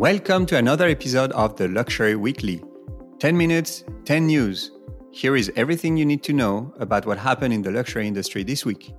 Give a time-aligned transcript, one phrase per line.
[0.00, 2.64] Welcome to another episode of the Luxury Weekly.
[3.18, 4.70] 10 minutes, 10 news.
[5.10, 8.64] Here is everything you need to know about what happened in the luxury industry this
[8.64, 8.94] week.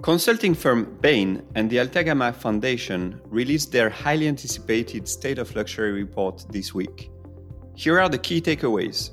[0.00, 6.46] Consulting firm Bain and the Altagamma Foundation released their highly anticipated State of Luxury report
[6.50, 7.10] this week.
[7.74, 9.10] Here are the key takeaways.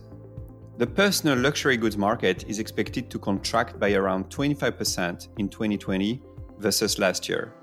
[0.77, 6.22] The personal luxury goods market is expected to contract by around 25% in 2020
[6.59, 7.55] versus last year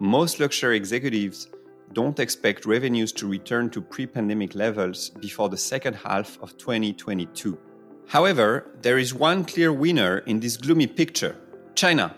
[0.00, 1.48] most luxury executives
[1.92, 7.58] don't expect revenues to return to pre pandemic levels before the second half of 2022.
[8.06, 11.36] However, there is one clear winner in this gloomy picture
[11.74, 12.14] China.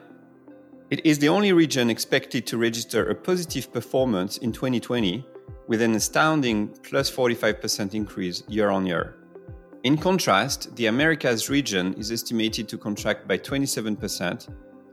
[0.90, 5.24] It is the only region expected to register a positive performance in 2020,
[5.68, 9.14] with an astounding plus 45% increase year on year.
[9.84, 14.48] In contrast, the Americas region is estimated to contract by 27%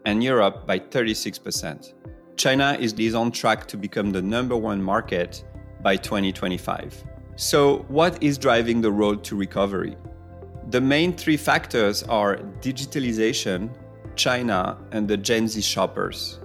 [0.05, 1.93] and Europe by 36%.
[2.37, 5.43] China is on track to become the number one market
[5.81, 7.03] by 2025.
[7.35, 9.97] So, what is driving the road to recovery?
[10.69, 13.75] The main three factors are digitalization,
[14.15, 16.39] China, and the Gen Z shoppers.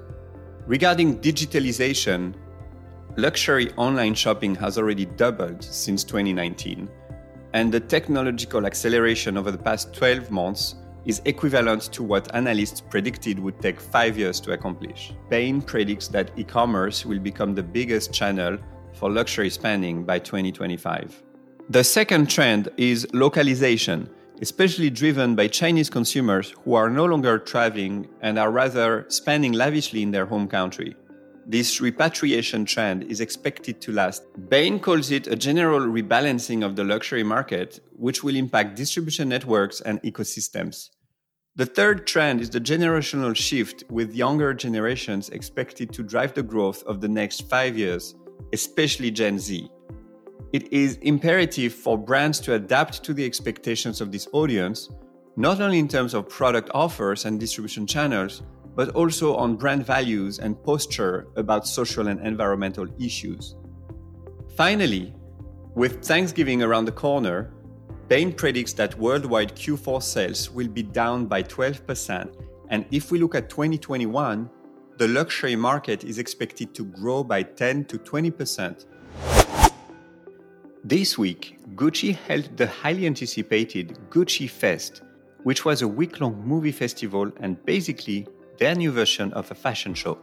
[0.66, 2.34] Regarding digitalization,
[3.16, 6.88] luxury online shopping has already doubled since 2019,
[7.53, 13.39] and the technological acceleration over the past 12 months is equivalent to what analysts predicted
[13.39, 15.12] would take five years to accomplish.
[15.28, 18.59] Bain predicts that e commerce will become the biggest channel
[18.92, 21.22] for luxury spending by 2025.
[21.70, 24.09] The second trend is localization,
[24.41, 30.03] especially driven by Chinese consumers who are no longer traveling and are rather spending lavishly
[30.03, 30.97] in their home country.
[31.44, 34.22] This repatriation trend is expected to last.
[34.48, 39.80] Bain calls it a general rebalancing of the luxury market, which will impact distribution networks
[39.80, 40.90] and ecosystems.
[41.56, 46.84] The third trend is the generational shift, with younger generations expected to drive the growth
[46.84, 48.14] of the next five years,
[48.52, 49.68] especially Gen Z.
[50.52, 54.88] It is imperative for brands to adapt to the expectations of this audience,
[55.36, 58.42] not only in terms of product offers and distribution channels,
[58.75, 63.56] but also on brand values and posture about social and environmental issues.
[64.56, 65.15] Finally,
[65.75, 67.53] with Thanksgiving around the corner,
[68.09, 72.34] Bain predicts that worldwide Q4 sales will be down by 12%,
[72.69, 74.50] and if we look at 2021,
[74.99, 78.84] the luxury market is expected to grow by 10 to 20%.
[80.84, 85.03] This week, Gucci held the highly anticipated Gucci Fest,
[85.44, 88.27] which was a week long movie festival and basically
[88.58, 90.18] their new version of a fashion show.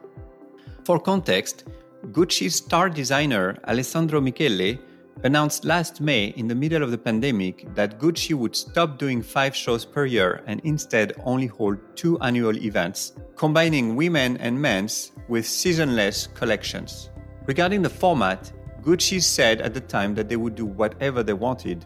[0.83, 1.65] For context,
[2.07, 4.77] Gucci's star designer Alessandro Michele
[5.23, 9.55] announced last May in the middle of the pandemic that Gucci would stop doing five
[9.55, 15.45] shows per year and instead only hold two annual events, combining women and men's with
[15.45, 17.09] seasonless collections.
[17.45, 18.51] Regarding the format,
[18.81, 21.85] Gucci said at the time that they would do whatever they wanted,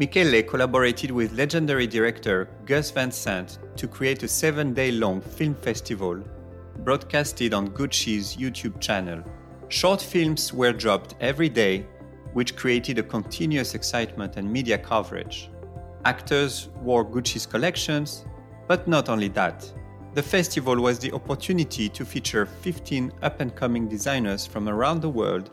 [0.00, 5.56] Michele collaborated with legendary director Gus Van Sant to create a seven day long film
[5.56, 6.22] festival
[6.84, 9.24] broadcasted on Gucci's YouTube channel.
[9.68, 11.84] Short films were dropped every day,
[12.32, 15.50] which created a continuous excitement and media coverage.
[16.04, 18.24] Actors wore Gucci's collections,
[18.68, 19.68] but not only that.
[20.14, 25.10] The festival was the opportunity to feature 15 up and coming designers from around the
[25.10, 25.50] world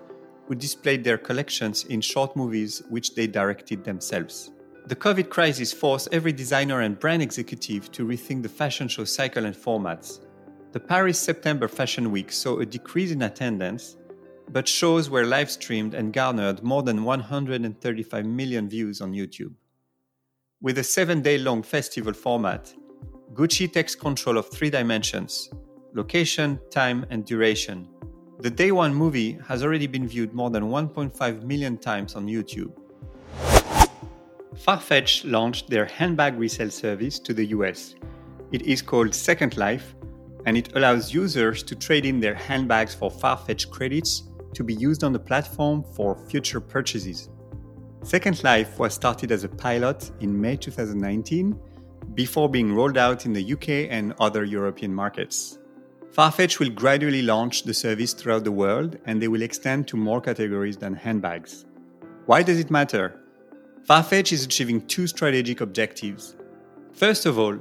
[0.48, 4.52] who displayed their collections in short movies which they directed themselves.
[4.88, 9.46] The COVID crisis forced every designer and brand executive to rethink the fashion show cycle
[9.46, 10.20] and formats.
[10.74, 13.98] The Paris September Fashion Week saw a decrease in attendance,
[14.52, 19.54] but shows were live streamed and garnered more than 135 million views on YouTube.
[20.62, 22.72] With a seven day long festival format,
[23.34, 25.50] Gucci takes control of three dimensions
[25.94, 27.88] location, time, and duration
[28.40, 32.74] the Day One movie has already been viewed more than 1.5 million times on YouTube.
[34.56, 37.96] Farfetch launched their handbag resale service to the US.
[38.52, 39.96] It is called Second Life,
[40.46, 44.24] and it allows users to trade in their handbags for Farfetch credits
[44.54, 47.30] to be used on the platform for future purchases.
[48.04, 51.58] Second Life was started as a pilot in May 2019
[52.14, 55.58] before being rolled out in the UK and other European markets.
[56.16, 60.22] Farfetch will gradually launch the service throughout the world and they will extend to more
[60.22, 61.66] categories than handbags.
[62.26, 63.20] Why does it matter?
[63.86, 66.38] Farfetch is achieving two strategic objectives.
[66.94, 67.58] First of all,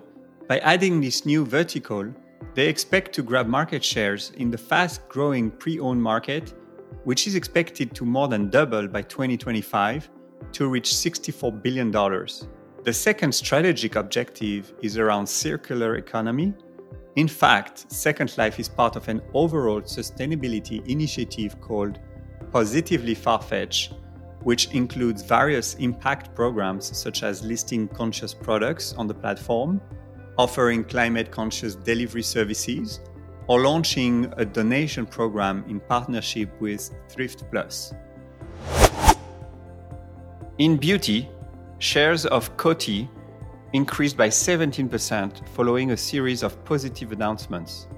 [0.46, 2.14] by adding this new vertical,
[2.54, 6.54] they expect to grab market shares in the fast growing pre owned market,
[7.02, 10.08] which is expected to more than double by 2025
[10.52, 11.90] to reach $64 billion.
[11.90, 16.54] The second strategic objective is around circular economy
[17.16, 22.00] In fact, Second Life is part of an overall sustainability initiative called
[22.50, 23.92] Positively Farfetch,
[24.42, 29.80] which includes various impact programs such as listing conscious products on the platform,
[30.38, 32.98] offering climate conscious delivery services,
[33.46, 37.94] or launching a donation program in partnership with Thrift Plus.
[40.58, 41.28] In beauty,
[41.78, 43.08] shares of Coty
[43.74, 47.88] increased by 17% following a series of positive announcements.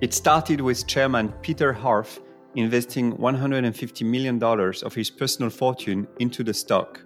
[0.00, 2.18] It started with Chairman Peter Harf
[2.54, 7.00] investing $150 million of his personal fortune into the stock.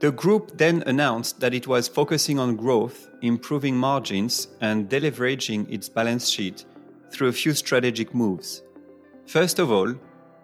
[0.00, 5.88] The group then announced that it was focusing on growth, improving margins, and deleveraging its
[5.88, 6.64] balance sheet
[7.10, 8.62] through a few strategic moves.
[9.26, 9.94] First of all,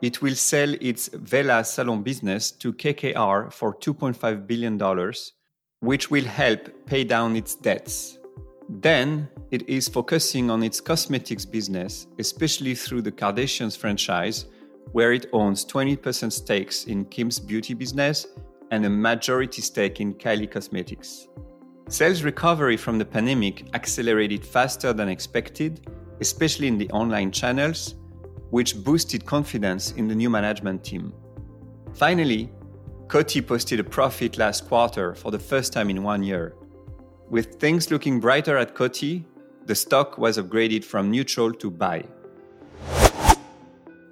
[0.02, 4.78] it will sell its Wella salon business to KKR for $2.5 billion,
[5.80, 8.18] which will help pay down its debts.
[8.68, 14.46] Then, it is focusing on its cosmetics business, especially through the Kardashians franchise,
[14.92, 18.26] where it owns 20% stakes in Kim's beauty business
[18.70, 21.26] and a majority stake in Kylie Cosmetics.
[21.88, 25.88] Sales recovery from the pandemic accelerated faster than expected,
[26.20, 27.96] especially in the online channels,
[28.50, 31.12] which boosted confidence in the new management team.
[31.94, 32.50] Finally,
[33.10, 36.54] Coty posted a profit last quarter for the first time in one year.
[37.28, 39.24] With things looking brighter at Coty,
[39.66, 42.04] the stock was upgraded from neutral to buy.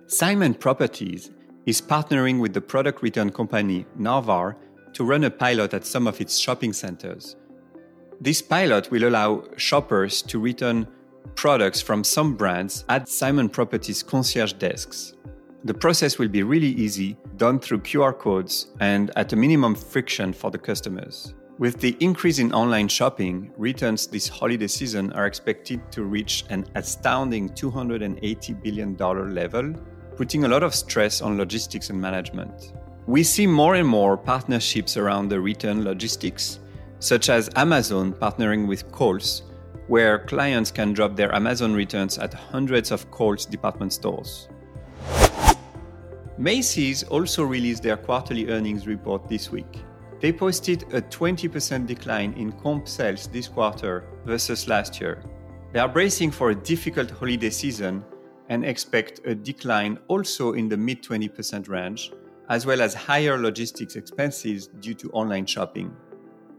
[0.09, 1.31] Simon Properties
[1.65, 4.57] is partnering with the product return company Narvar
[4.95, 7.37] to run a pilot at some of its shopping centers.
[8.21, 10.89] This pilot will allow shoppers to return
[11.37, 15.15] products from some brands at Simon Properties concierge desks.
[15.63, 20.33] The process will be really easy, done through QR codes, and at a minimum friction
[20.33, 21.35] for the customers.
[21.59, 26.65] With the increase in online shopping, returns this holiday season are expected to reach an
[26.75, 29.75] astounding $280 billion level,
[30.17, 32.75] putting a lot of stress on logistics and management.
[33.07, 36.61] We see more and more partnerships around the return logistics,
[37.01, 39.43] such as Amazon partnering with Kohl's,
[39.89, 44.49] where clients can drop their Amazon returns at hundreds of Kohl's department stores.
[46.39, 49.83] Macy's also released their quarterly earnings report this week.
[50.21, 55.25] They posted a 20% decline in comp sales this quarter versus last year.
[55.73, 58.05] They are bracing for a difficult holiday season
[58.49, 62.13] and expect a decline also in the mid 20% range,
[62.49, 65.95] as well as higher logistics expenses due to online shopping.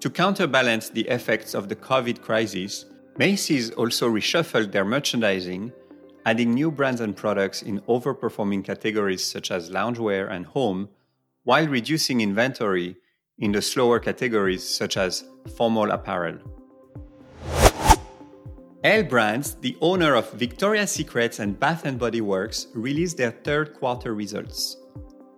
[0.02, 2.86] To counterbalance the effects of the COVID crisis,
[3.18, 5.72] Macy's also reshuffled their merchandising,
[6.26, 10.90] adding new brands and products in overperforming categories such as loungewear and home,
[11.44, 12.98] while reducing inventory
[13.38, 15.24] in the slower categories such as
[15.56, 16.38] formal apparel.
[18.84, 23.74] L Brands, the owner of Victoria's Secrets and Bath & Body Works, released their third
[23.74, 24.78] quarter results.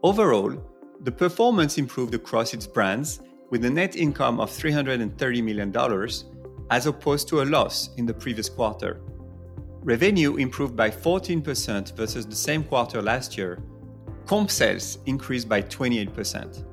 [0.03, 0.63] Overall,
[1.01, 3.19] the performance improved across its brands
[3.49, 5.73] with a net income of $330 million
[6.69, 9.01] as opposed to a loss in the previous quarter.
[9.83, 13.63] Revenue improved by 14% versus the same quarter last year.
[14.27, 16.63] Comp sales increased by 28%.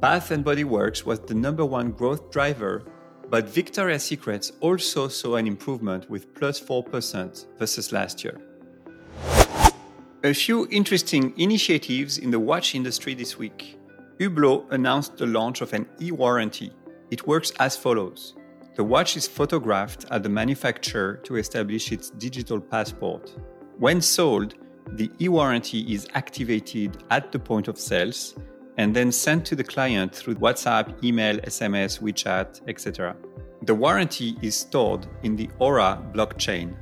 [0.00, 2.84] Bath & Body Works was the number one growth driver,
[3.30, 8.38] but Victoria's Secret also saw an improvement with plus 4% versus last year.
[10.22, 13.78] A few interesting initiatives in the watch industry this week.
[14.18, 16.72] Hublot announced the launch of an e-warranty.
[17.10, 18.34] It works as follows.
[18.76, 23.34] The watch is photographed at the manufacturer to establish its digital passport.
[23.78, 24.54] When sold,
[24.92, 28.36] the e-warranty is activated at the point of sales
[28.78, 33.16] and then sent to the client through WhatsApp, email, SMS, WeChat, etc.
[33.62, 36.74] The warranty is stored in the Aura blockchain.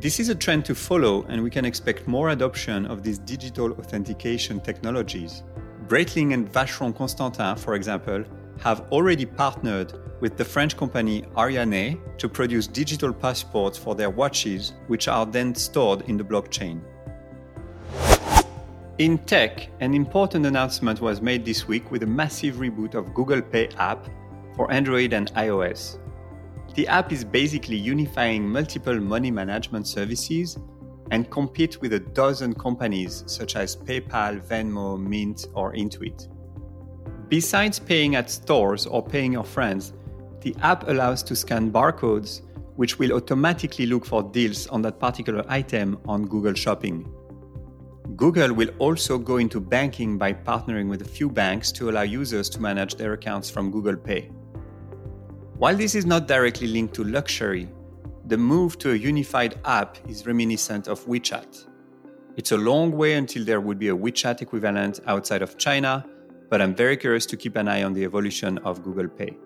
[0.00, 3.72] This is a trend to follow, and we can expect more adoption of these digital
[3.72, 5.42] authentication technologies.
[5.88, 8.24] Breitling and Vacheron Constantin, for example,
[8.60, 14.74] have already partnered with the French company Arianee to produce digital passports for their watches,
[14.86, 16.80] which are then stored in the blockchain.
[18.98, 23.40] In tech, an important announcement was made this week with a massive reboot of Google
[23.40, 24.06] Pay app
[24.54, 25.98] for Android and iOS.
[26.74, 30.58] The app is basically unifying multiple money management services
[31.10, 36.28] and compete with a dozen companies such as PayPal, Venmo, Mint, or Intuit.
[37.30, 39.92] Besides paying at stores or paying your friends,
[40.40, 42.42] the app allows to scan barcodes,
[42.74, 47.08] which will automatically look for deals on that particular item on Google Shopping.
[48.16, 52.48] Google will also go into banking by partnering with a few banks to allow users
[52.50, 54.22] to manage their accounts from Google Pay.
[55.56, 57.68] While this is not directly linked to luxury,
[58.26, 61.66] the move to a unified app is reminiscent of WeChat.
[62.36, 66.04] It's a long way until there would be a WeChat equivalent outside of China,
[66.50, 69.36] but I'm very curious to keep an eye on the evolution of Google Pay.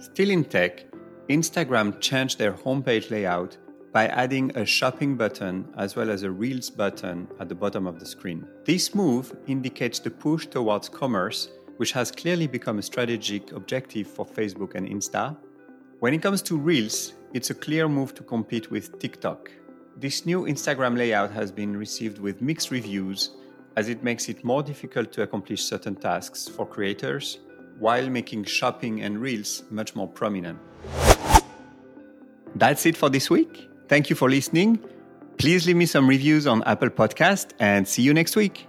[0.00, 0.84] Still in tech,
[1.28, 3.56] Instagram changed their homepage layout
[3.92, 8.00] by adding a shopping button as well as a Reels button at the bottom of
[8.00, 8.44] the screen.
[8.64, 14.26] This move indicates the push towards commerce, which has clearly become a strategic objective for
[14.26, 15.36] Facebook and Insta.
[16.00, 19.50] When it comes to Reels, it's a clear move to compete with TikTok.
[19.96, 23.30] This new Instagram layout has been received with mixed reviews
[23.76, 27.38] as it makes it more difficult to accomplish certain tasks for creators
[27.78, 30.58] while making shopping and Reels much more prominent.
[32.54, 33.68] That's it for this week.
[33.88, 34.78] Thank you for listening.
[35.38, 38.66] Please leave me some reviews on Apple Podcast and see you next week.